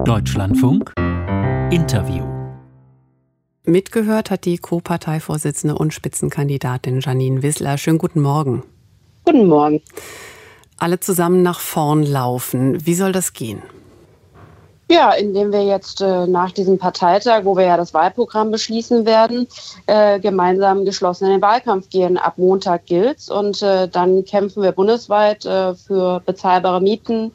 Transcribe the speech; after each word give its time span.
Deutschlandfunk 0.00 0.92
Interview 1.70 2.24
Mitgehört 3.62 4.32
hat 4.32 4.46
die 4.46 4.58
Co-Parteivorsitzende 4.58 5.76
und 5.76 5.94
Spitzenkandidatin 5.94 6.98
Janine 6.98 7.44
Wissler. 7.44 7.78
Schönen 7.78 7.98
guten 7.98 8.20
Morgen. 8.20 8.64
Guten 9.24 9.46
Morgen. 9.46 9.80
Alle 10.76 10.98
zusammen 10.98 11.42
nach 11.42 11.60
vorn 11.60 12.02
laufen. 12.02 12.84
Wie 12.84 12.94
soll 12.94 13.12
das 13.12 13.32
gehen? 13.32 13.62
Ja, 14.92 15.12
indem 15.12 15.52
wir 15.52 15.64
jetzt 15.64 16.02
äh, 16.02 16.26
nach 16.26 16.50
diesem 16.50 16.76
Parteitag, 16.76 17.44
wo 17.44 17.56
wir 17.56 17.64
ja 17.64 17.78
das 17.78 17.94
Wahlprogramm 17.94 18.50
beschließen 18.50 19.06
werden, 19.06 19.46
äh, 19.86 20.20
gemeinsam 20.20 20.84
geschlossen 20.84 21.24
in 21.26 21.30
den 21.30 21.40
Wahlkampf 21.40 21.88
gehen. 21.88 22.18
Ab 22.18 22.34
Montag 22.36 22.84
gilt's 22.84 23.30
und 23.30 23.62
äh, 23.62 23.88
dann 23.88 24.24
kämpfen 24.26 24.62
wir 24.62 24.72
bundesweit 24.72 25.46
äh, 25.46 25.74
für 25.74 26.20
bezahlbare 26.26 26.82
Mieten, 26.82 27.32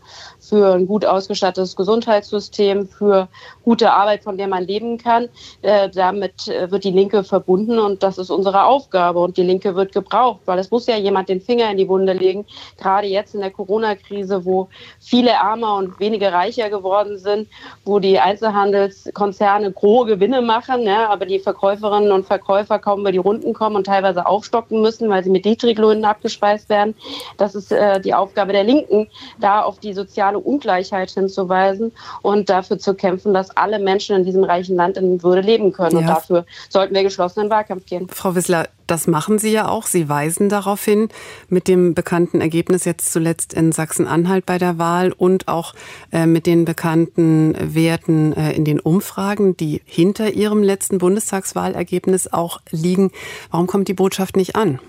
für 0.50 0.74
ein 0.74 0.88
gut 0.88 1.06
ausgestattetes 1.06 1.76
Gesundheitssystem, 1.76 2.88
für 2.88 3.28
gute 3.64 3.92
Arbeit, 3.92 4.24
von 4.24 4.38
der 4.38 4.48
man 4.48 4.64
leben 4.64 4.98
kann. 4.98 5.30
Äh, 5.62 5.90
damit 5.90 6.48
äh, 6.48 6.72
wird 6.72 6.84
die 6.84 6.92
Linke 6.92 7.24
verbunden 7.24 7.80
und 7.80 8.04
das 8.04 8.18
ist 8.18 8.30
unsere 8.30 8.64
Aufgabe. 8.64 9.20
Und 9.20 9.38
die 9.38 9.44
Linke 9.44 9.76
wird 9.76 9.94
gebraucht, 9.94 10.42
weil 10.46 10.60
es 10.60 10.72
muss 10.72 10.88
ja 10.88 10.98
jemand 10.98 11.30
den 11.30 11.42
Finger 11.42 11.70
in 11.70 11.78
die 11.78 11.88
Wunde 11.88 12.14
legen. 12.14 12.46
Gerade 12.78 13.08
jetzt 13.08 13.36
in 13.36 13.42
der 13.42 13.52
Corona-Krise, 13.52 14.46
wo 14.46 14.70
viele 15.00 15.32
ärmer 15.32 15.76
und 15.76 16.00
weniger 16.00 16.32
reicher 16.34 16.70
geworden 16.70 17.18
sind, 17.18 17.48
wo 17.86 18.00
die 18.00 18.20
Einzelhandelskonzerne 18.20 19.72
große 19.72 20.08
Gewinne 20.08 20.42
machen, 20.42 20.84
ja, 20.84 21.10
aber 21.10 21.26
die 21.26 21.40
Verkäuferinnen 21.40 22.12
und 22.12 22.26
Verkäufer 22.26 22.80
kaum 22.80 23.02
über 23.02 23.12
die 23.12 23.18
Runden 23.18 23.54
kommen 23.54 23.76
und 23.76 23.86
teilweise 23.86 24.26
aufstocken 24.26 24.82
müssen, 24.82 25.10
weil 25.10 25.24
sie 25.24 25.30
mit 25.30 25.46
Niedriglöhnen 25.46 26.06
abgespeist 26.06 26.70
werden. 26.70 26.96
Das 27.38 27.56
ist 27.56 27.72
äh, 27.72 28.00
die 28.00 28.14
Aufgabe 28.14 28.54
der 28.54 28.64
Linken, 28.64 29.08
da 29.40 29.62
auf 29.62 29.80
die 29.80 29.94
soziale 29.94 30.37
soziale 30.38 30.40
Ungleichheit 30.40 31.12
hinzuweisen 31.12 31.92
und 32.22 32.50
dafür 32.50 32.78
zu 32.78 32.94
kämpfen, 32.94 33.34
dass 33.34 33.56
alle 33.56 33.80
Menschen 33.80 34.16
in 34.16 34.26
diesem 34.26 34.44
reichen 34.44 34.76
Land 34.76 34.98
in 34.98 35.22
Würde 35.24 35.42
leben 35.42 35.72
können. 35.72 35.94
Ja. 35.94 36.00
Und 36.00 36.08
dafür 36.08 36.46
sollten 36.70 36.96
wir 36.96 37.04
geschlossen 37.04 37.40
in 37.40 37.46
den 37.48 37.52
Wahlkampf 37.52 37.86
gehen. 37.86 38.08
Frau 38.10 38.36
Wissler, 38.36 38.68
das 38.86 39.08
machen 39.08 39.38
Sie 39.40 39.52
ja 39.52 39.68
auch. 39.68 39.86
Sie 39.86 40.08
weisen 40.08 40.50
darauf 40.50 40.84
hin, 40.84 41.10
mit 41.50 41.68
dem 41.68 41.94
bekannten 41.94 42.42
Ergebnis 42.42 42.86
jetzt 42.86 43.12
zuletzt 43.12 43.54
in 43.54 43.72
Sachsen-Anhalt 43.72 44.46
bei 44.46 44.58
der 44.58 44.78
Wahl 44.78 45.12
und 45.12 45.48
auch 45.48 45.74
äh, 46.12 46.26
mit 46.26 46.46
den 46.46 46.66
bekannten 46.66 47.56
Werten 47.60 48.34
äh, 48.34 48.54
in 48.54 48.64
den 48.64 48.80
Umfragen, 48.80 49.58
die 49.58 49.82
hinter 49.86 50.32
Ihrem 50.32 50.64
letzten 50.64 51.00
Bundestagswahlergebnis 51.00 52.32
auch 52.32 52.62
liegen. 52.72 53.12
Warum 53.52 53.68
kommt 53.68 53.88
die 53.88 53.94
Botschaft 53.94 54.38
nicht 54.38 54.56
an? 54.56 54.80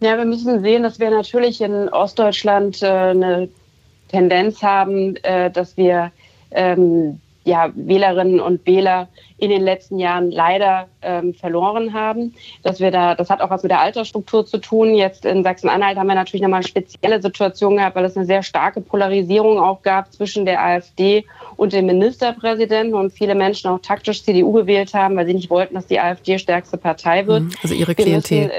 Ja, 0.00 0.18
wir 0.18 0.26
müssen 0.26 0.60
sehen, 0.60 0.82
dass 0.82 0.98
wir 0.98 1.10
natürlich 1.10 1.62
in 1.62 1.88
Ostdeutschland 1.88 2.82
äh, 2.82 2.86
eine 2.86 3.48
Tendenz 4.08 4.62
haben, 4.62 5.16
äh, 5.16 5.50
dass 5.50 5.76
wir 5.76 6.12
ähm, 6.50 7.20
ja, 7.46 7.70
Wählerinnen 7.76 8.40
und 8.40 8.66
Wähler 8.66 9.08
in 9.38 9.50
den 9.50 9.62
letzten 9.62 10.00
Jahren 10.00 10.32
leider 10.32 10.88
ähm, 11.00 11.32
verloren 11.32 11.92
haben. 11.92 12.34
Dass 12.64 12.80
wir 12.80 12.90
da, 12.90 13.14
das 13.14 13.30
hat 13.30 13.40
auch 13.40 13.50
was 13.50 13.62
mit 13.62 13.70
der 13.70 13.80
Altersstruktur 13.80 14.44
zu 14.44 14.58
tun. 14.58 14.96
Jetzt 14.96 15.24
in 15.24 15.44
Sachsen-Anhalt 15.44 15.96
haben 15.96 16.08
wir 16.08 16.16
natürlich 16.16 16.42
nochmal 16.42 16.60
eine 16.60 16.68
spezielle 16.68 17.22
Situation 17.22 17.76
gehabt, 17.76 17.94
weil 17.94 18.04
es 18.04 18.16
eine 18.16 18.26
sehr 18.26 18.42
starke 18.42 18.80
Polarisierung 18.80 19.60
auch 19.60 19.82
gab 19.82 20.12
zwischen 20.12 20.44
der 20.44 20.60
AfD 20.60 21.24
und 21.56 21.72
dem 21.72 21.86
Ministerpräsidenten 21.86 22.94
und 22.94 23.12
viele 23.12 23.36
Menschen 23.36 23.70
auch 23.70 23.80
taktisch 23.80 24.24
CDU 24.24 24.52
gewählt 24.52 24.92
haben, 24.92 25.14
weil 25.14 25.26
sie 25.26 25.34
nicht 25.34 25.48
wollten, 25.48 25.74
dass 25.74 25.86
die 25.86 26.00
AfD 26.00 26.38
stärkste 26.38 26.78
Partei 26.78 27.28
wird. 27.28 27.44
Also 27.62 27.76
ihre 27.76 27.94
Klientel. 27.94 28.50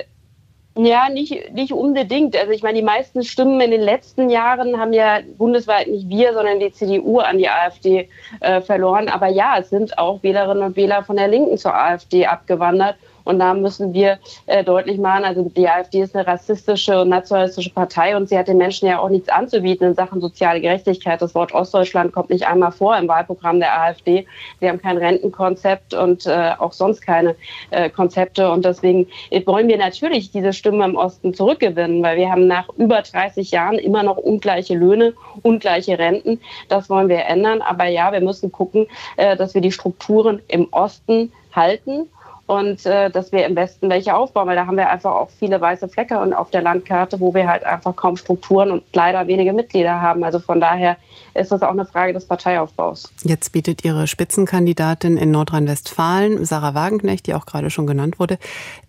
Ja, 0.78 1.10
nicht, 1.10 1.54
nicht 1.54 1.72
unbedingt. 1.72 2.38
Also 2.38 2.52
ich 2.52 2.62
meine, 2.62 2.78
die 2.78 2.86
meisten 2.86 3.24
Stimmen 3.24 3.60
in 3.62 3.72
den 3.72 3.82
letzten 3.82 4.30
Jahren 4.30 4.80
haben 4.80 4.94
ja 4.94 5.22
bundesweit 5.38 5.88
nicht 5.88 6.08
wir, 6.08 6.34
sondern 6.34 6.60
die 6.60 6.72
CDU 6.72 7.18
an 7.18 7.40
die 7.40 7.50
AfD 7.50 8.10
äh, 8.42 8.62
verloren. 8.62 9.10
Aber 9.10 9.28
ja, 9.28 9.58
es 9.60 9.72
sind 9.72 9.98
auch 9.98 10.22
Wählerinnen 10.22 10.64
und 10.64 10.76
Wähler 10.76 11.04
von 11.04 11.16
der 11.16 11.30
Linken 11.30 11.58
zur 11.58 11.74
AfD 11.74 12.28
abgewandert. 12.28 12.96
Und 13.28 13.40
da 13.40 13.54
müssen 13.54 13.94
wir 13.94 14.20
äh, 14.46 14.64
deutlich 14.64 14.98
machen, 14.98 15.26
also 15.26 15.44
die 15.56 15.68
AfD 15.68 16.02
ist 16.02 16.16
eine 16.16 16.26
rassistische 16.26 17.02
und 17.02 17.10
nationalistische 17.10 17.72
Partei 17.72 18.16
und 18.16 18.30
sie 18.30 18.38
hat 18.38 18.48
den 18.48 18.58
Menschen 18.58 18.88
ja 18.88 19.00
auch 19.00 19.10
nichts 19.10 19.30
anzubieten 19.30 19.88
in 19.88 19.96
Sachen 19.96 20.22
soziale 20.22 20.62
Gerechtigkeit. 20.62 21.22
Das 21.22 21.36
Wort 21.36 21.54
Ostdeutschland 21.54 22.14
kommt 22.14 22.30
nicht 22.30 22.48
einmal 22.48 22.72
vor 22.72 22.98
im 22.98 23.08
Wahlprogramm 23.08 23.60
der 23.60 23.80
AfD. 23.82 24.26
Sie 24.60 24.70
haben 24.70 24.82
kein 24.82 24.98
Rentenkonzept 24.98 25.94
und 25.94 26.26
äh, 26.26 26.54
auch 26.58 26.72
sonst 26.72 27.02
keine 27.02 27.36
äh, 27.72 27.90
Konzepte. 27.90 28.50
Und 28.50 28.64
deswegen 28.66 29.08
wollen 29.46 29.68
wir 29.68 29.78
natürlich 29.78 30.32
diese 30.32 30.54
Stimmen 30.54 30.82
im 30.82 30.96
Osten 30.96 31.34
zurückgewinnen, 31.34 32.02
weil 32.04 32.18
wir 32.18 32.32
haben 32.32 32.48
nach 32.48 32.70
über 32.78 33.02
30 33.02 33.52
Jahren 33.52 33.76
immer 33.76 34.04
noch 34.04 34.18
ungleiche 34.18 34.76
Löhne, 34.76 35.14
ungleiche 35.42 36.00
Renten. 36.00 36.40
Das 36.70 36.90
wollen 36.90 37.10
wir 37.10 37.26
ändern. 37.26 37.62
Aber 37.62 37.86
ja, 37.86 38.12
wir 38.12 38.22
müssen 38.22 38.52
gucken, 38.52 38.88
äh, 39.18 39.36
dass 39.36 39.54
wir 39.54 39.62
die 39.62 39.72
Strukturen 39.72 40.42
im 40.48 40.68
Osten 40.72 41.32
halten 41.54 42.08
und 42.48 42.86
äh, 42.86 43.12
dass 43.12 43.34
wir 43.34 43.46
im 43.46 43.56
Westen 43.56 43.90
welche 43.90 44.16
aufbauen, 44.16 44.48
weil 44.48 44.56
da 44.56 44.66
haben 44.66 44.78
wir 44.78 44.90
einfach 44.90 45.12
auch 45.12 45.30
viele 45.38 45.60
weiße 45.60 45.90
Flecke 45.90 46.18
und 46.20 46.34
auf 46.34 46.50
der 46.50 46.62
Landkarte, 46.62 47.20
wo 47.20 47.34
wir 47.34 47.48
halt 47.48 47.66
einfach 47.66 47.96
kaum 47.96 48.16
Strukturen 48.16 48.72
und 48.72 48.84
leider 48.94 49.28
wenige 49.28 49.52
Mitglieder 49.52 50.02
haben. 50.02 50.24
Also 50.24 50.40
von 50.40 50.62
daher 50.62 50.96
ist 51.34 51.52
das 51.52 51.62
auch 51.62 51.72
eine 51.72 51.86
Frage 51.86 52.14
des 52.14 52.26
Parteiaufbaus. 52.26 53.12
Jetzt 53.24 53.52
bietet 53.52 53.84
Ihre 53.84 54.08
Spitzenkandidatin 54.08 55.18
in 55.18 55.30
Nordrhein-Westfalen, 55.30 56.46
Sarah 56.46 56.74
Wagenknecht, 56.74 57.28
die 57.28 57.34
auch 57.34 57.46
gerade 57.46 57.70
schon 57.70 57.86
genannt 57.86 58.18
wurde, 58.18 58.40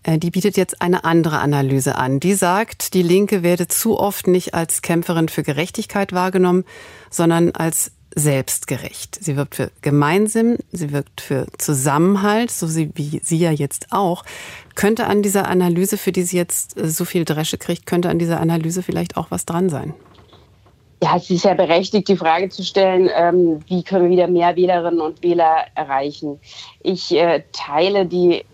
äh, 0.05 0.19
die 0.19 0.31
bietet 0.31 0.57
jetzt 0.57 0.81
eine 0.81 1.05
andere 1.05 1.41
Analyse 1.41 1.97
an. 1.97 2.21
Die 2.21 2.35
sagt, 2.35 2.95
die 2.95 3.03
Linke 3.03 3.43
werde 3.43 3.67
zu 3.67 3.99
oft 3.99 4.29
nicht 4.29 4.55
als 4.55 4.83
Kämpferin 4.83 5.29
für 5.29 5.43
Gerechtigkeit 5.43 6.13
wahrgenommen, 6.13 6.65
sondern 7.11 7.51
als 7.51 7.91
selbstgerecht. 8.19 9.19
Sie 9.21 9.37
wirkt 9.37 9.55
für 9.55 9.71
Gemeinsinn, 9.83 10.59
sie 10.73 10.93
wirkt 10.93 11.21
für 11.21 11.47
Zusammenhalt, 11.59 12.51
so 12.51 12.69
wie 12.75 13.21
Sie 13.23 13.39
ja 13.39 13.51
jetzt 13.51 13.89
auch. 13.91 14.25
Könnte 14.75 15.07
an 15.07 15.23
dieser 15.23 15.49
Analyse, 15.49 15.97
für 15.97 16.13
die 16.13 16.23
sie 16.23 16.37
jetzt 16.37 16.79
äh, 16.79 16.89
so 16.89 17.05
viel 17.05 17.25
Dresche 17.25 17.59
kriegt, 17.59 17.87
könnte 17.87 18.11
an 18.11 18.19
dieser 18.19 18.41
Analyse 18.41 18.83
vielleicht 18.83 19.17
auch 19.17 19.31
was 19.31 19.47
dran 19.47 19.69
sein? 19.69 19.95
Ja, 21.03 21.17
es 21.17 21.31
ist 21.31 21.45
ja 21.45 21.55
berechtigt, 21.55 22.09
die 22.09 22.17
Frage 22.17 22.49
zu 22.49 22.65
stellen, 22.65 23.09
ähm, 23.15 23.61
wie 23.69 23.85
können 23.85 24.05
wir 24.05 24.11
wieder 24.11 24.27
mehr 24.27 24.57
Wählerinnen 24.57 25.01
und 25.01 25.23
Wähler 25.23 25.67
erreichen. 25.77 26.41
Ich 26.83 27.15
äh, 27.15 27.45
teile 27.53 28.05
die 28.05 28.45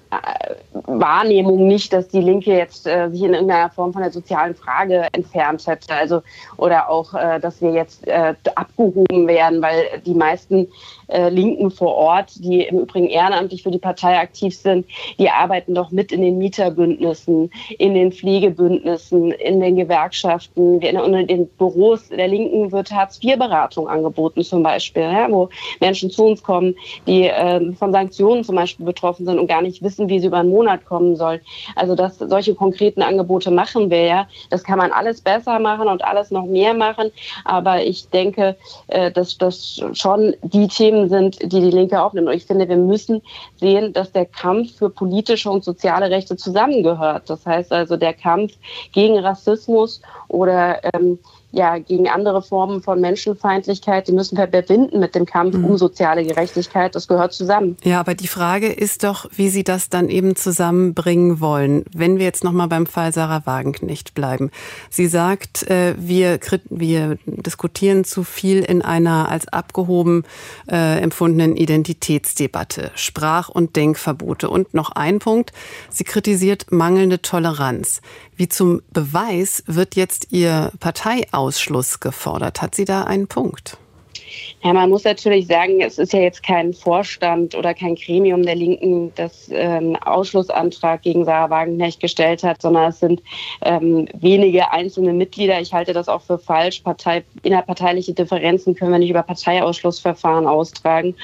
Wahrnehmung 0.73 1.67
nicht, 1.67 1.93
dass 1.93 2.09
die 2.09 2.21
Linke 2.21 2.53
jetzt 2.57 2.87
äh, 2.87 3.09
sich 3.11 3.23
in 3.23 3.35
irgendeiner 3.35 3.71
Form 3.71 3.93
von 3.93 4.03
der 4.03 4.13
sozialen 4.13 4.55
Frage 4.55 5.09
entfernt 5.13 5.67
hätte. 5.67 5.95
Also 5.95 6.23
oder 6.57 6.91
auch, 6.91 7.15
äh, 7.15 7.41
dass 7.41 7.61
wir 7.61 7.73
jetzt 7.73 8.07
äh, 8.07 8.35
abgehoben 8.55 9.27
werden, 9.27 9.63
weil 9.63 10.03
die 10.05 10.15
meisten 10.15 10.69
äh, 11.09 11.29
Linken 11.29 11.71
vor 11.71 11.95
Ort, 11.95 12.33
die 12.37 12.63
im 12.63 12.81
Übrigen 12.81 13.09
ehrenamtlich 13.09 13.63
für 13.63 13.71
die 13.71 13.79
Partei 13.79 14.19
aktiv 14.19 14.57
sind, 14.57 14.87
die 15.19 15.31
arbeiten 15.31 15.75
doch 15.75 15.91
mit 15.91 16.13
in 16.13 16.23
den 16.23 16.39
Mieterbündnissen, 16.39 17.51
in 17.79 17.95
den 17.95 18.13
Pflegebündnissen, 18.13 19.33
in 19.33 19.61
den 19.61 19.77
Gewerkschaften, 19.77 20.81
in 20.81 21.27
den 21.27 21.49
Büros 21.49 22.09
der 22.09 22.29
Linken 22.29 22.73
wird 22.73 22.91
Hartz-IV-Beratung 22.91 23.89
angeboten 23.89 24.43
zum 24.43 24.63
Beispiel, 24.63 25.03
ja, 25.03 25.31
wo 25.31 25.49
Menschen 25.81 26.11
zu 26.11 26.25
uns 26.25 26.43
kommen, 26.43 26.75
die 27.07 27.25
äh, 27.25 27.73
von 27.73 27.93
Sanktionen 27.93 28.45
zum 28.45 28.57
Beispiel 28.57 28.87
betroffen 28.87 29.27
sind 29.27 29.39
und 29.39 29.47
gar 29.47 29.63
nicht 29.63 29.83
wissen, 29.83 30.04
wie 30.09 30.21
sie 30.21 30.27
über 30.27 30.39
einen 30.39 30.51
Monat 30.51 30.85
kommen 30.85 31.17
sollen. 31.17 31.41
Also 31.77 31.95
dass 31.95 32.19
solche 32.19 32.55
konkreten 32.55 33.03
Angebote 33.03 33.51
machen 33.51 33.91
wir 33.91 34.05
ja. 34.05 34.29
Das 34.51 34.65
kann 34.65 34.79
man 34.79 34.93
alles 34.93 35.21
besser 35.21 35.59
machen 35.59 35.89
und 35.89 36.05
alles 36.05 36.31
noch 36.31 36.45
mehr 36.47 36.75
machen. 36.75 37.11
Aber 37.45 37.83
ich 37.83 38.09
denke, 38.11 38.57
äh, 38.89 39.11
dass 39.11 39.39
das 39.39 39.83
schon 39.93 40.35
die 40.43 40.69
Themen 40.69 41.09
sind, 41.09 41.41
die 41.43 41.61
die 41.61 41.71
Linke 41.71 42.01
aufnimmt. 42.01 42.29
Und 42.29 42.35
ich 42.35 42.47
finde, 42.47 42.69
wir 42.69 42.77
müssen 42.77 43.23
sehen, 43.57 43.93
dass 43.93 44.13
der 44.13 44.27
Kampf 44.27 44.77
für 44.79 44.91
politische 44.91 45.51
und 45.51 45.65
soziale 45.65 46.11
Rechte 46.11 46.37
zusammengehört. 46.37 47.29
Das 47.29 47.47
heißt 47.47 47.73
also 47.73 47.97
der 47.97 48.15
Kampf 48.15 48.53
gegen 48.93 49.19
Rassismus 49.19 50.01
oder 50.29 50.81
ähm, 50.95 51.19
ja, 51.55 51.79
gegen 51.79 52.09
andere 52.09 52.43
Formen 52.43 52.83
von 52.83 53.01
Menschenfeindlichkeit, 53.01 54.09
die 54.09 54.13
müssen 54.13 54.37
wir 54.37 54.47
überwinden 54.47 54.99
mit 55.01 55.15
dem 55.15 55.25
Kampf 55.27 55.57
mhm. 55.57 55.65
um 55.65 55.77
soziale 55.77 56.25
Gerechtigkeit. 56.25 56.95
Das 56.95 57.09
gehört 57.09 57.33
zusammen. 57.33 57.77
Ja, 57.85 58.01
aber 58.01 58.15
die 58.15 58.29
Frage 58.29 58.73
ist 58.73 59.05
doch, 59.05 59.27
wie 59.35 59.49
Sie 59.49 59.65
das 59.65 59.89
dann 59.89 60.09
eben 60.09 60.37
zusammenbringen 60.37 61.41
wollen. 61.41 61.85
Wenn 61.95 62.19
wir 62.19 62.25
jetzt 62.25 62.45
nochmal 62.45 62.69
beim 62.69 62.87
Fall 62.87 63.13
Sarah 63.13 63.47
Wagenknecht 63.47 64.15
bleiben. 64.15 64.51
Sie 64.91 65.07
sagt, 65.07 65.69
äh, 65.71 65.95
wir, 65.97 66.41
wir 66.71 67.19
diskutieren 67.25 68.05
zu 68.05 68.25
viel 68.25 68.61
in 68.61 68.83
einer 68.83 69.29
als 69.29 69.49
abgehoben 69.49 70.25
äh, 70.71 71.01
empfundenen 71.01 71.57
Identitätsdebatte, 71.57 72.91
Sprach- 72.95 73.49
und 73.49 73.77
Denkverbote. 73.77 74.51
Und 74.51 74.75
noch 74.75 74.91
ein 74.91 75.19
Punkt, 75.19 75.53
sie 75.91 76.05
kritisiert 76.05 76.73
mangelnde 76.73 77.23
Toleranz. 77.23 78.01
Wie 78.37 78.49
zum 78.49 78.83
Beweis 78.93 79.63
wird 79.67 79.95
jetzt 79.95 80.33
Ihr 80.33 80.73
Parteiausschluss 81.45 82.01
gefordert. 82.01 82.63
Hat 82.63 82.75
sie 82.75 82.85
da 82.85 83.05
einen 83.05 83.27
Punkt? 83.27 83.77
Ja, 84.65 84.73
man 84.73 84.89
muss 84.89 85.05
natürlich 85.05 85.47
sagen, 85.47 85.83
es 85.83 85.99
ist 85.99 86.15
ja 86.15 86.21
jetzt 86.21 86.43
kein 86.43 86.73
Vorstand 86.73 87.55
oder 87.55 87.75
kein 87.75 87.97
Gremium 87.97 88.45
der 88.45 88.55
Linken, 88.55 89.13
das 89.15 89.51
einen 89.53 89.95
Ausschlussantrag 89.97 91.03
gegen 91.03 91.27
Sarah 91.27 91.51
Wagenknecht 91.51 92.01
gestellt 92.01 92.43
hat, 92.43 92.63
sondern 92.63 92.89
es 92.89 92.99
sind 92.99 93.23
ähm, 93.61 94.09
wenige 94.15 94.73
einzelne 94.73 95.13
Mitglieder. 95.13 95.61
Ich 95.61 95.75
halte 95.75 95.93
das 95.93 96.09
auch 96.09 96.23
für 96.23 96.39
falsch. 96.39 96.81
Partei, 96.81 97.25
innerparteiliche 97.43 98.15
Differenzen 98.15 98.75
können 98.75 98.93
wir 98.93 98.99
nicht 98.99 99.11
über 99.11 99.23
Parteiausschlussverfahren 99.23 100.47
austragen. 100.47 101.15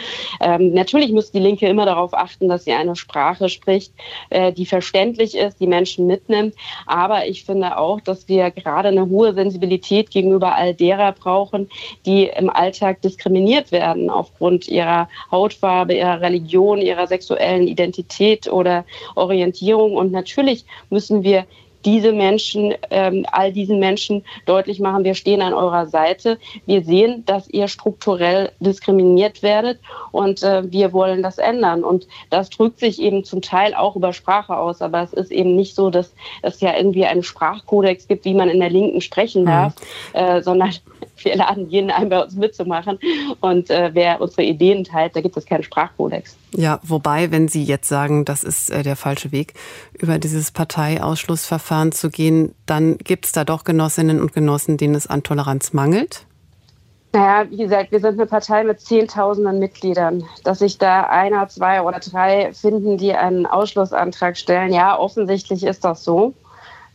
Ähm, 0.43 0.75
natürlich 0.75 1.11
muss 1.11 1.33
die 1.33 1.39
Linke 1.39 1.67
immer 1.67 1.87
darauf 1.87 2.13
achten, 2.13 2.47
dass 2.47 2.65
sie 2.65 2.73
eine 2.73 2.95
Sprache 2.95 3.49
spricht, 3.49 3.95
äh, 4.29 4.53
die 4.53 4.67
verständlich 4.67 5.35
ist, 5.35 5.61
die 5.61 5.67
Menschen 5.67 6.07
mitnimmt. 6.07 6.55
Aber 6.85 7.27
ich 7.27 7.47
finde 7.47 7.79
auch, 7.79 8.03
dass 8.03 8.29
wir 8.29 8.51
gerade 8.51 8.89
eine 8.89 9.09
hohe 9.09 9.33
Sensibilität 9.33 10.11
gegenüber 10.11 10.57
all 10.57 10.75
derer 10.75 11.13
brauchen, 11.13 11.71
die 12.05 12.25
im 12.25 12.51
Alltag 12.51 13.01
diskriminiert 13.01 13.30
diskriminiert 13.31 13.71
werden 13.71 14.11
aufgrund 14.11 14.69
ihrer 14.69 15.09
Hautfarbe, 15.31 15.95
ihrer 15.95 16.21
Religion, 16.21 16.79
ihrer 16.79 17.07
sexuellen 17.07 17.69
Identität 17.69 18.49
oder 18.49 18.85
Orientierung. 19.15 19.95
Und 19.95 20.11
natürlich 20.11 20.65
müssen 20.91 21.23
wir 21.23 21.47
diese 21.85 22.13
Menschen, 22.13 22.75
ähm, 22.91 23.25
all 23.33 23.53
diesen 23.53 23.79
Menschen 23.79 24.23
deutlich 24.45 24.81
machen, 24.81 25.05
wir 25.05 25.15
stehen 25.15 25.41
an 25.41 25.55
eurer 25.55 25.87
Seite. 25.87 26.39
Wir 26.67 26.83
sehen, 26.83 27.25
dass 27.25 27.49
ihr 27.49 27.69
strukturell 27.69 28.53
diskriminiert 28.61 29.43
werdet 29.43 29.79
und 30.13 30.43
äh, 30.43 30.71
wir 30.71 30.93
wollen 30.93 31.23
das 31.23 31.39
ändern. 31.39 31.83
Und 31.83 32.07
das 32.29 32.51
drückt 32.51 32.81
sich 32.81 33.01
eben 33.01 33.25
zum 33.25 33.41
Teil 33.41 33.75
auch 33.75 33.97
über 33.97 34.13
Sprache 34.13 34.59
aus, 34.59 34.83
aber 34.83 35.03
es 35.03 35.15
ist 35.15 35.33
eben 35.33 35.57
nicht 35.57 35.75
so, 35.75 35.89
dass 35.89 36.13
es 36.43 36.61
ja 36.61 36.77
irgendwie 36.77 37.07
einen 37.07 37.23
Sprachkodex 37.23 38.09
gibt, 38.09 38.27
wie 38.27 38.35
man 38.35 38.51
in 38.51 38.61
der 38.61 38.71
Linken 38.71 39.01
sprechen 39.01 39.47
darf, 39.47 39.75
mhm. 40.13 40.21
äh, 40.21 40.43
sondern 40.43 40.75
wir 41.25 41.37
laden 41.37 41.69
jeden 41.69 41.91
ein, 41.91 42.09
bei 42.09 42.23
uns 42.23 42.35
mitzumachen. 42.35 42.99
Und 43.41 43.71
äh, 43.71 43.91
wer 43.93 44.21
unsere 44.21 44.43
Ideen 44.43 44.85
teilt, 44.85 45.17
da 45.17 45.21
gibt 45.21 45.37
es 45.37 45.47
keinen 45.47 45.63
Sprachkodex. 45.63 46.37
Ja, 46.53 46.81
wobei, 46.83 47.31
wenn 47.31 47.49
Sie 47.49 47.63
jetzt 47.65 47.89
sagen, 47.89 48.25
das 48.25 48.43
ist 48.43 48.71
äh, 48.71 48.83
der 48.83 48.97
falsche 48.97 49.33
Weg, 49.33 49.55
über 49.99 50.19
dieses 50.19 50.51
Parteiausschlussverfahren 50.51 51.93
zu 51.93 52.11
gehen, 52.11 52.55
dann 52.67 52.99
gibt 52.99 53.27
es 53.27 53.33
da 53.33 53.45
doch 53.45 53.65
Genossinnen 53.65 54.21
und 54.21 54.33
Genossen, 54.33 54.77
denen 54.77 54.95
es 54.95 55.07
an 55.07 55.23
Toleranz 55.23 55.73
mangelt? 55.73 56.27
Naja, 57.13 57.51
wie 57.51 57.57
gesagt, 57.57 57.91
wir 57.91 57.99
sind 57.99 58.15
eine 58.15 58.27
Partei 58.27 58.63
mit 58.63 58.81
Zehntausenden 58.81 59.59
Mitgliedern. 59.59 60.25
Dass 60.45 60.61
sich 60.61 60.79
da 60.79 61.03
einer, 61.03 61.49
zwei 61.49 61.83
oder 61.83 61.99
drei 61.99 62.53
finden, 62.53 62.99
die 62.99 63.13
einen 63.13 63.47
Ausschlussantrag 63.47 64.37
stellen, 64.37 64.73
ja, 64.73 64.97
offensichtlich 64.97 65.65
ist 65.65 65.85
das 65.85 66.05
so. 66.05 66.35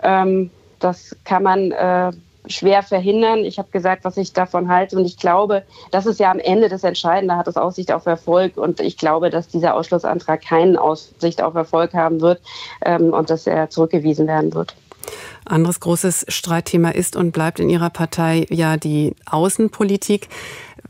Ähm, 0.02 0.52
das 0.80 1.16
kann 1.26 1.44
man 1.44 1.72
äh, 1.72 2.12
schwer 2.48 2.84
verhindern. 2.84 3.40
Ich 3.40 3.58
habe 3.58 3.70
gesagt, 3.72 4.06
was 4.06 4.18
ich 4.18 4.34
davon 4.34 4.70
halte. 4.70 4.98
Und 4.98 5.06
ich 5.06 5.18
glaube, 5.18 5.64
das 5.92 6.06
ist 6.06 6.20
ja 6.20 6.32
am 6.32 6.40
Ende 6.40 6.70
das 6.70 6.84
Entscheidende, 6.84 7.36
hat 7.36 7.48
es 7.48 7.58
Aussicht 7.58 7.92
auf 7.92 8.06
Erfolg. 8.06 8.58
Und 8.58 8.80
ich 8.80 8.98
glaube, 8.98 9.30
dass 9.30 9.48
dieser 9.48 9.76
Ausschlussantrag 9.76 10.42
keine 10.42 10.80
Aussicht 10.80 11.42
auf 11.42 11.56
Erfolg 11.56 11.94
haben 11.94 12.22
wird 12.22 12.42
ähm, 12.84 13.14
und 13.14 13.30
dass 13.30 13.48
er 13.48 13.70
zurückgewiesen 13.70 14.28
werden 14.28 14.54
wird. 14.54 14.76
Anderes 15.46 15.80
großes 15.80 16.26
Streitthema 16.30 16.90
ist 16.90 17.16
und 17.16 17.32
bleibt 17.32 17.60
in 17.60 17.70
Ihrer 17.70 17.92
Partei 17.92 18.48
ja 18.50 18.78
die 18.78 19.16
Außenpolitik. 19.26 20.30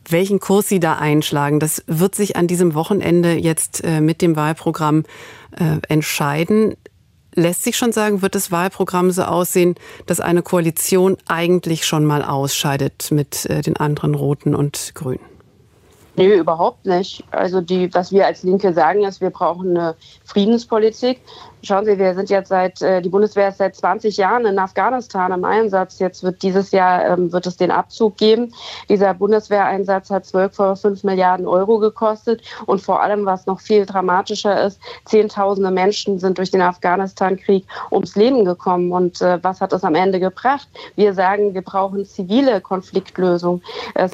Welchen 0.07 0.39
Kurs 0.39 0.69
Sie 0.69 0.79
da 0.79 0.93
einschlagen, 0.93 1.59
das 1.59 1.83
wird 1.87 2.15
sich 2.15 2.35
an 2.35 2.47
diesem 2.47 2.73
Wochenende 2.73 3.33
jetzt 3.33 3.83
äh, 3.83 4.01
mit 4.01 4.21
dem 4.21 4.35
Wahlprogramm 4.35 5.03
äh, 5.57 5.79
entscheiden. 5.89 6.75
Lässt 7.35 7.63
sich 7.63 7.75
schon 7.75 7.91
sagen, 7.91 8.21
wird 8.21 8.33
das 8.33 8.51
Wahlprogramm 8.51 9.11
so 9.11 9.23
aussehen, 9.23 9.75
dass 10.05 10.21
eine 10.21 10.41
Koalition 10.41 11.17
eigentlich 11.27 11.85
schon 11.85 12.05
mal 12.05 12.23
ausscheidet 12.23 13.11
mit 13.11 13.45
äh, 13.47 13.61
den 13.61 13.75
anderen 13.75 14.15
Roten 14.15 14.55
und 14.55 14.93
Grünen? 14.95 15.19
Nee, 16.17 16.33
überhaupt 16.35 16.85
nicht. 16.85 17.25
Also 17.31 17.59
die, 17.59 17.93
was 17.93 18.13
wir 18.13 18.25
als 18.25 18.43
Linke 18.43 18.73
sagen, 18.73 19.03
ist, 19.03 19.19
wir 19.19 19.31
brauchen 19.31 19.77
eine 19.77 19.95
Friedenspolitik. 20.23 21.19
Schauen 21.65 21.83
Sie, 21.85 21.97
wir 21.97 22.13
sind 22.13 22.29
jetzt 22.29 22.49
seit, 22.49 22.79
äh, 22.83 23.01
die 23.01 23.09
Bundeswehr 23.09 23.49
ist 23.49 23.57
seit 23.57 23.75
20 23.75 24.17
Jahren 24.17 24.45
in 24.45 24.59
Afghanistan 24.59 25.31
im 25.31 25.43
Einsatz. 25.43 25.97
Jetzt 25.97 26.21
wird 26.21 26.43
dieses 26.43 26.69
Jahr, 26.69 27.03
ähm, 27.05 27.33
wird 27.33 27.47
es 27.47 27.57
den 27.57 27.71
Abzug 27.71 28.17
geben. 28.17 28.53
Dieser 28.87 29.15
Bundeswehreinsatz 29.15 30.11
hat 30.11 30.25
12,5 30.25 31.03
Milliarden 31.03 31.47
Euro 31.47 31.79
gekostet. 31.79 32.43
Und 32.67 32.83
vor 32.83 33.01
allem, 33.01 33.25
was 33.25 33.47
noch 33.47 33.61
viel 33.61 33.87
dramatischer 33.87 34.63
ist, 34.63 34.79
Zehntausende 35.05 35.71
Menschen 35.71 36.19
sind 36.19 36.37
durch 36.37 36.51
den 36.51 36.61
Afghanistan-Krieg 36.61 37.65
ums 37.91 38.15
Leben 38.15 38.45
gekommen. 38.45 38.91
Und 38.91 39.19
äh, 39.21 39.39
was 39.41 39.59
hat 39.59 39.71
das 39.71 39.83
am 39.83 39.95
Ende 39.95 40.19
gebracht? 40.19 40.67
Wir 40.95 41.15
sagen, 41.15 41.55
wir 41.55 41.63
brauchen 41.63 42.05
zivile 42.05 42.61
Konfliktlösung. 42.61 43.63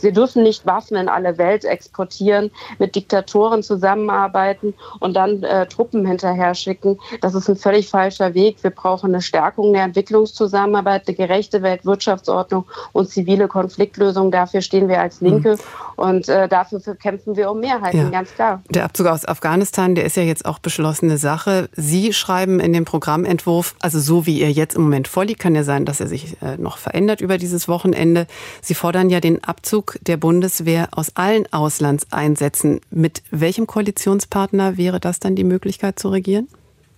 Wir 0.01 0.12
dürfen 0.12 0.44
nicht 0.44 0.65
Waffen 0.65 0.95
in 0.95 1.09
alle 1.09 1.38
Welt 1.38 1.65
exportieren, 1.65 2.51
mit 2.80 2.95
Diktatoren 2.95 3.63
zusammenarbeiten 3.63 4.74
und 5.00 5.15
dann 5.15 5.44
äh, 5.44 5.65
Truppen 5.65 6.06
hinterher 6.06 6.53
schicken. 6.56 6.98
Das 7.21 7.36
ist 7.36 7.40
ist 7.43 7.49
ein 7.49 7.55
völlig 7.55 7.89
falscher 7.89 8.33
Weg. 8.33 8.57
Wir 8.61 8.71
brauchen 8.71 9.11
eine 9.11 9.21
Stärkung 9.21 9.73
der 9.73 9.83
Entwicklungszusammenarbeit, 9.83 11.07
eine 11.07 11.15
gerechte 11.15 11.61
Weltwirtschaftsordnung 11.61 12.65
und 12.93 13.09
zivile 13.09 13.47
Konfliktlösung. 13.47 14.31
Dafür 14.31 14.61
stehen 14.61 14.88
wir 14.88 15.01
als 15.01 15.21
Linke 15.21 15.53
mhm. 15.53 15.59
und 15.95 16.29
äh, 16.29 16.47
dafür 16.47 16.79
kämpfen 16.95 17.35
wir 17.35 17.51
um 17.51 17.59
Mehrheiten, 17.59 17.97
ja. 17.97 18.09
ganz 18.09 18.33
klar. 18.33 18.61
Der 18.69 18.85
Abzug 18.85 19.07
aus 19.07 19.25
Afghanistan, 19.25 19.95
der 19.95 20.05
ist 20.05 20.17
ja 20.17 20.23
jetzt 20.23 20.45
auch 20.45 20.59
beschlossene 20.59 21.17
Sache. 21.17 21.69
Sie 21.73 22.13
schreiben 22.13 22.59
in 22.59 22.73
dem 22.73 22.85
Programmentwurf, 22.85 23.75
also 23.79 23.99
so 23.99 24.25
wie 24.25 24.41
er 24.41 24.51
jetzt 24.51 24.75
im 24.75 24.83
Moment 24.83 25.07
vorliegt, 25.07 25.39
kann 25.39 25.55
ja 25.55 25.63
sein, 25.63 25.85
dass 25.85 25.99
er 25.99 26.07
sich 26.07 26.41
äh, 26.41 26.57
noch 26.57 26.77
verändert 26.77 27.21
über 27.21 27.38
dieses 27.38 27.67
Wochenende. 27.67 28.27
Sie 28.61 28.75
fordern 28.75 29.09
ja 29.09 29.19
den 29.19 29.43
Abzug 29.43 29.97
der 30.01 30.17
Bundeswehr 30.17 30.89
aus 30.91 31.15
allen 31.15 31.51
Auslandseinsätzen. 31.51 32.81
Mit 32.89 33.23
welchem 33.31 33.67
Koalitionspartner 33.67 34.77
wäre 34.77 34.99
das 34.99 35.19
dann 35.19 35.35
die 35.35 35.43
Möglichkeit 35.43 35.99
zu 35.99 36.09
regieren? 36.09 36.47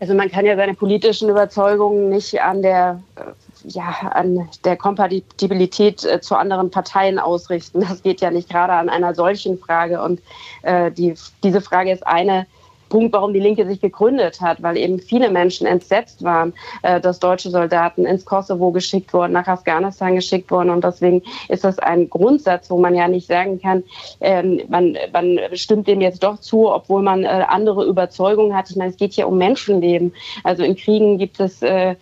Also 0.03 0.15
man 0.15 0.29
kann 0.29 0.45
ja 0.45 0.57
seine 0.57 0.73
politischen 0.73 1.29
Überzeugungen 1.29 2.09
nicht 2.09 2.41
an 2.41 2.61
der 2.61 3.01
äh, 3.15 3.21
ja, 3.63 4.11
an 4.11 4.49
der 4.65 4.75
Kompatibilität 4.75 6.03
äh, 6.03 6.19
zu 6.19 6.35
anderen 6.35 6.69
Parteien 6.71 7.19
ausrichten. 7.19 7.79
Das 7.79 8.03
geht 8.03 8.19
ja 8.19 8.29
nicht 8.29 8.49
gerade 8.49 8.73
an 8.73 8.89
einer 8.89 9.15
solchen 9.15 9.57
Frage. 9.57 10.01
Und 10.01 10.19
äh, 10.63 10.91
die, 10.91 11.15
diese 11.41 11.61
Frage 11.61 11.93
ist 11.93 12.05
eine, 12.05 12.47
Punkt, 12.93 13.11
warum 13.11 13.33
die 13.33 13.39
Linke 13.39 13.65
sich 13.65 13.81
gegründet 13.81 14.39
hat, 14.39 14.61
weil 14.61 14.77
eben 14.77 14.99
viele 14.99 15.31
Menschen 15.31 15.65
entsetzt 15.65 16.23
waren, 16.23 16.53
äh, 16.83 17.01
dass 17.01 17.17
deutsche 17.17 17.49
Soldaten 17.49 18.05
ins 18.05 18.23
Kosovo 18.23 18.69
geschickt 18.69 19.11
wurden, 19.15 19.33
nach 19.33 19.47
Afghanistan 19.47 20.13
geschickt 20.13 20.51
wurden. 20.51 20.69
Und 20.69 20.83
deswegen 20.83 21.23
ist 21.49 21.63
das 21.63 21.79
ein 21.79 22.07
Grundsatz, 22.07 22.69
wo 22.69 22.77
man 22.77 22.93
ja 22.93 23.07
nicht 23.07 23.25
sagen 23.25 23.59
kann, 23.59 23.83
ähm, 24.21 24.61
man, 24.69 24.95
man 25.11 25.39
stimmt 25.53 25.87
dem 25.87 26.01
jetzt 26.01 26.21
doch 26.21 26.39
zu, 26.39 26.71
obwohl 26.71 27.01
man 27.01 27.23
äh, 27.23 27.45
andere 27.47 27.83
Überzeugungen 27.83 28.55
hat. 28.55 28.69
Ich 28.69 28.75
meine, 28.75 28.91
es 28.91 28.97
geht 28.97 29.13
hier 29.13 29.27
um 29.27 29.39
Menschenleben. 29.39 30.13
Also 30.43 30.61
in 30.61 30.75
Kriegen 30.75 31.17
gibt 31.17 31.39
es, 31.39 31.63
äh, 31.63 31.95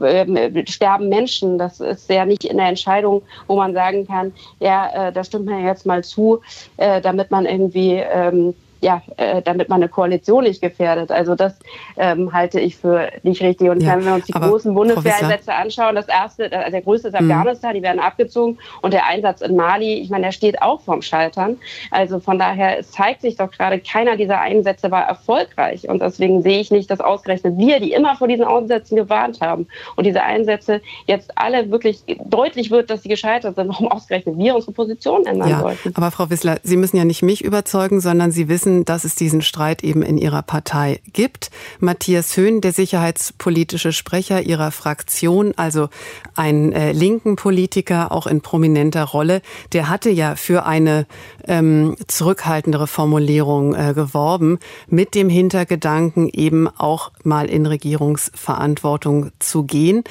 äh, 0.00 0.66
sterben 0.66 1.10
Menschen. 1.10 1.58
Das 1.58 1.78
ist 1.80 2.08
ja 2.08 2.24
nicht 2.24 2.44
in 2.44 2.56
der 2.56 2.68
Entscheidung, 2.68 3.20
wo 3.48 3.56
man 3.56 3.74
sagen 3.74 4.06
kann, 4.06 4.32
ja, 4.60 5.08
äh, 5.08 5.12
da 5.12 5.22
stimmt 5.24 5.44
man 5.44 5.62
jetzt 5.66 5.84
mal 5.84 6.02
zu, 6.02 6.40
äh, 6.78 7.02
damit 7.02 7.30
man 7.30 7.44
irgendwie 7.44 7.96
ähm, 7.96 8.54
ja, 8.80 9.02
äh, 9.16 9.42
damit 9.42 9.68
man 9.68 9.82
eine 9.82 9.88
Koalition 9.88 10.44
nicht 10.44 10.60
gefährdet. 10.60 11.10
Also 11.10 11.34
das 11.34 11.54
ähm, 11.96 12.32
halte 12.32 12.60
ich 12.60 12.76
für 12.76 13.10
nicht 13.22 13.42
richtig. 13.42 13.70
Und 13.70 13.82
ja, 13.82 13.96
wenn 13.96 14.04
wir 14.04 14.14
uns 14.14 14.26
die 14.26 14.32
großen 14.32 14.74
Bundeswehreinsätze 14.74 15.52
anschauen, 15.52 15.94
das 15.94 16.08
erste, 16.08 16.52
also 16.52 16.70
der 16.70 16.82
größte 16.82 17.08
ist 17.08 17.20
mhm. 17.20 17.30
Afghanistan, 17.30 17.74
die 17.74 17.82
werden 17.82 18.00
abgezogen 18.00 18.58
und 18.82 18.92
der 18.92 19.06
Einsatz 19.06 19.40
in 19.40 19.56
Mali, 19.56 19.94
ich 19.94 20.10
meine, 20.10 20.26
der 20.26 20.32
steht 20.32 20.62
auch 20.62 20.80
vorm 20.80 21.02
Scheitern. 21.02 21.56
Also 21.90 22.20
von 22.20 22.38
daher 22.38 22.78
es 22.78 22.90
zeigt 22.90 23.22
sich 23.22 23.36
doch 23.36 23.50
gerade, 23.50 23.80
keiner 23.80 24.16
dieser 24.16 24.40
Einsätze 24.40 24.90
war 24.90 25.02
erfolgreich. 25.02 25.88
Und 25.88 26.00
deswegen 26.00 26.42
sehe 26.42 26.60
ich 26.60 26.70
nicht, 26.70 26.90
dass 26.90 27.00
ausgerechnet 27.00 27.58
wir, 27.58 27.80
die 27.80 27.92
immer 27.92 28.16
vor 28.16 28.28
diesen 28.28 28.44
Einsätzen 28.44 28.96
gewarnt 28.96 29.40
haben 29.40 29.66
und 29.96 30.04
diese 30.04 30.22
Einsätze 30.22 30.80
jetzt 31.06 31.36
alle 31.36 31.70
wirklich 31.70 32.02
deutlich 32.24 32.70
wird, 32.70 32.90
dass 32.90 33.02
sie 33.02 33.08
gescheitert 33.08 33.56
sind, 33.56 33.68
warum 33.68 33.88
ausgerechnet 33.88 34.38
wir 34.38 34.54
unsere 34.54 34.72
Position 34.72 35.26
ändern 35.26 35.48
ja, 35.48 35.60
sollten. 35.60 35.92
Aber 35.96 36.10
Frau 36.10 36.30
Wissler, 36.30 36.58
Sie 36.62 36.76
müssen 36.76 36.96
ja 36.96 37.04
nicht 37.04 37.22
mich 37.22 37.44
überzeugen, 37.44 38.00
sondern 38.00 38.30
Sie 38.30 38.48
wissen, 38.48 38.67
wissen, 38.68 38.84
dass 38.84 39.04
es 39.04 39.14
diesen 39.14 39.42
Streit 39.42 39.82
eben 39.82 40.02
in 40.02 40.18
Ihrer 40.18 40.42
Partei 40.42 41.00
gibt. 41.12 41.50
Matthias 41.80 42.36
Höhn, 42.36 42.60
der 42.60 42.72
sicherheitspolitische 42.72 43.92
Sprecher 43.92 44.42
Ihrer 44.42 44.70
Fraktion, 44.70 45.54
also 45.56 45.88
ein 46.34 46.72
äh, 46.72 46.92
linken 46.92 47.36
Politiker, 47.36 48.12
auch 48.12 48.26
in 48.26 48.40
prominenter 48.40 49.04
Rolle, 49.04 49.40
der 49.72 49.88
hatte 49.88 50.10
ja 50.10 50.36
für 50.36 50.66
eine 50.66 51.06
ähm, 51.46 51.96
zurückhaltendere 52.06 52.86
Formulierung 52.86 53.74
äh, 53.74 53.94
geworben, 53.94 54.58
mit 54.86 55.14
dem 55.14 55.30
Hintergedanken 55.30 56.28
eben 56.28 56.68
auch 56.68 57.10
mal 57.24 57.48
in 57.48 57.66
Regierungsverantwortung 57.66 59.30
zu 59.38 59.64
gehen. 59.64 60.04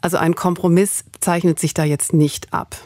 Also 0.00 0.16
ein 0.16 0.34
Kompromiss 0.34 1.04
zeichnet 1.20 1.58
sich 1.58 1.74
da 1.74 1.84
jetzt 1.84 2.14
nicht 2.14 2.54
ab. 2.54 2.76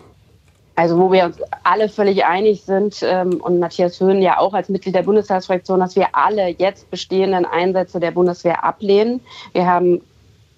Also 0.77 0.99
wo 0.99 1.13
wir 1.13 1.25
uns 1.25 1.39
alle 1.63 1.89
völlig 1.89 2.25
einig 2.25 2.63
sind 2.65 3.01
ähm, 3.03 3.41
und 3.41 3.61
Matthias 3.61 4.01
Höhn 4.01 4.21
ja 4.21 4.39
auch 4.39 4.55
als 4.55 4.69
Mitglied 4.69 4.95
der 4.95 5.03
Bundestagsfraktion, 5.03 5.79
dass 5.79 5.95
wir 5.95 6.09
alle 6.13 6.49
jetzt 6.49 6.91
bestehenden 6.91 7.45
Einsätze 7.47 8.01
der 8.01 8.11
Bundeswehr 8.11 8.65
ablehnen. 8.65 9.21
Wir 9.53 9.67
haben 9.67 10.01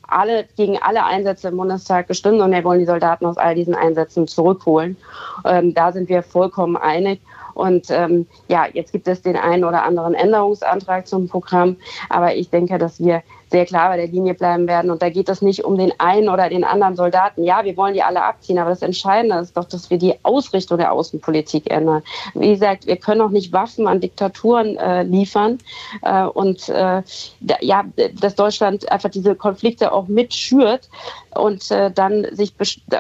alle 0.08 0.46
gegen 0.56 0.78
alle 0.78 1.04
Einsätze 1.04 1.48
im 1.48 1.56
Bundestag 1.56 2.08
gestimmt 2.08 2.40
und 2.40 2.52
wir 2.52 2.64
wollen 2.64 2.78
die 2.78 2.86
Soldaten 2.86 3.26
aus 3.26 3.36
all 3.36 3.54
diesen 3.54 3.74
Einsätzen 3.74 4.26
zurückholen. 4.26 4.96
Ähm, 5.44 5.74
da 5.74 5.92
sind 5.92 6.08
wir 6.08 6.22
vollkommen 6.22 6.76
einig. 6.76 7.20
Und 7.54 7.90
ähm, 7.90 8.26
ja, 8.48 8.66
jetzt 8.72 8.92
gibt 8.92 9.08
es 9.08 9.22
den 9.22 9.36
einen 9.36 9.64
oder 9.64 9.82
anderen 9.82 10.14
Änderungsantrag 10.14 11.06
zum 11.06 11.26
Programm, 11.26 11.76
aber 12.10 12.34
ich 12.34 12.50
denke, 12.50 12.76
dass 12.76 13.00
wir 13.00 13.22
sehr 13.50 13.66
klar 13.66 13.90
bei 13.90 13.96
der 13.96 14.08
Linie 14.08 14.34
bleiben 14.34 14.66
werden. 14.66 14.90
Und 14.90 15.02
da 15.02 15.08
geht 15.08 15.28
es 15.28 15.42
nicht 15.42 15.64
um 15.64 15.78
den 15.78 15.92
einen 15.98 16.28
oder 16.28 16.48
den 16.48 16.64
anderen 16.64 16.96
Soldaten. 16.96 17.44
Ja, 17.44 17.64
wir 17.64 17.76
wollen 17.76 17.94
die 17.94 18.02
alle 18.02 18.22
abziehen, 18.22 18.58
aber 18.58 18.70
das 18.70 18.82
Entscheidende 18.82 19.38
ist 19.38 19.56
doch, 19.56 19.64
dass 19.64 19.90
wir 19.90 19.98
die 19.98 20.14
Ausrichtung 20.24 20.78
der 20.78 20.92
Außenpolitik 20.92 21.70
ändern. 21.70 22.02
Wie 22.34 22.50
gesagt, 22.50 22.86
wir 22.86 22.96
können 22.96 23.20
auch 23.20 23.30
nicht 23.30 23.52
Waffen 23.52 23.86
an 23.86 24.00
Diktaturen 24.00 24.76
äh, 24.76 25.02
liefern 25.04 25.58
äh, 26.02 26.24
und 26.24 26.68
äh, 26.68 27.02
da, 27.40 27.56
ja, 27.60 27.84
dass 28.20 28.34
Deutschland 28.34 28.90
einfach 28.90 29.10
diese 29.10 29.34
Konflikte 29.34 29.92
auch 29.92 30.08
mitschürt 30.08 30.88
und 31.34 31.70
äh, 31.70 31.90
dann 31.90 32.26
sich 32.32 32.52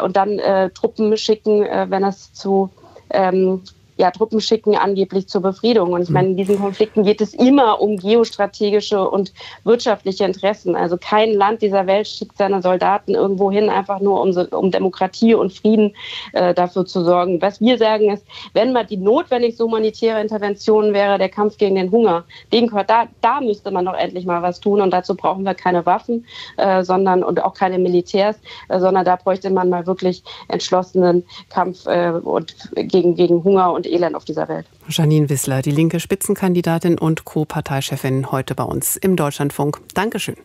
und 0.02 0.16
dann 0.16 0.38
äh, 0.38 0.70
Truppen 0.70 1.16
schicken, 1.16 1.64
äh, 1.64 1.86
wenn 1.88 2.04
es 2.04 2.32
zu 2.32 2.70
ähm, 3.10 3.62
ja, 3.96 4.10
Truppen 4.10 4.40
schicken, 4.40 4.76
angeblich 4.76 5.28
zur 5.28 5.40
Befriedung. 5.40 5.92
Und 5.92 6.02
ich 6.02 6.10
meine, 6.10 6.28
in 6.28 6.36
diesen 6.36 6.58
Konflikten 6.58 7.02
geht 7.04 7.20
es 7.20 7.32
immer 7.34 7.80
um 7.80 7.96
geostrategische 7.96 9.08
und 9.08 9.32
wirtschaftliche 9.64 10.24
Interessen. 10.24 10.76
Also 10.76 10.96
kein 10.98 11.32
Land 11.32 11.62
dieser 11.62 11.86
Welt 11.86 12.06
schickt 12.06 12.36
seine 12.36 12.60
Soldaten 12.60 13.14
irgendwo 13.14 13.50
hin, 13.50 13.70
einfach 13.70 14.00
nur 14.00 14.20
um, 14.20 14.36
um 14.50 14.70
Demokratie 14.70 15.34
und 15.34 15.52
Frieden 15.52 15.94
äh, 16.32 16.52
dafür 16.52 16.84
zu 16.84 17.04
sorgen. 17.04 17.40
Was 17.40 17.60
wir 17.60 17.78
sagen 17.78 18.10
ist, 18.10 18.24
wenn 18.52 18.72
mal 18.72 18.84
die 18.84 18.98
notwendigste 18.98 19.64
humanitäre 19.64 20.20
Intervention 20.20 20.92
wäre, 20.92 21.18
der 21.18 21.30
Kampf 21.30 21.56
gegen 21.56 21.76
den 21.76 21.90
Hunger, 21.90 22.24
den, 22.52 22.70
da, 22.86 23.06
da 23.22 23.40
müsste 23.40 23.70
man 23.70 23.86
doch 23.86 23.94
endlich 23.94 24.26
mal 24.26 24.42
was 24.42 24.60
tun. 24.60 24.80
Und 24.80 24.90
dazu 24.90 25.14
brauchen 25.14 25.44
wir 25.44 25.54
keine 25.54 25.86
Waffen, 25.86 26.26
äh, 26.58 26.82
sondern 26.82 27.22
und 27.22 27.42
auch 27.42 27.54
keine 27.54 27.78
Militärs, 27.78 28.36
äh, 28.68 28.78
sondern 28.78 29.04
da 29.04 29.16
bräuchte 29.16 29.48
man 29.48 29.70
mal 29.70 29.86
wirklich 29.86 30.22
entschlossenen 30.48 31.24
Kampf 31.48 31.86
äh, 31.86 32.10
und 32.10 32.54
gegen, 32.74 33.14
gegen 33.14 33.42
Hunger 33.42 33.72
und 33.86 33.92
Elend 33.92 34.16
auf 34.16 34.24
dieser 34.24 34.48
Welt. 34.48 34.66
Janine 34.88 35.28
Wissler, 35.28 35.62
die 35.62 35.70
linke 35.70 36.00
Spitzenkandidatin 36.00 36.98
und 36.98 37.24
Co-Parteichefin, 37.24 38.30
heute 38.30 38.54
bei 38.54 38.64
uns 38.64 38.96
im 38.96 39.16
Deutschlandfunk. 39.16 39.80
Dankeschön. 39.94 40.36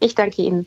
Ich 0.00 0.14
danke 0.14 0.42
Ihnen. 0.42 0.66